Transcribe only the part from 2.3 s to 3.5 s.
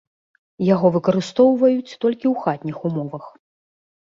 ў хатніх умовах.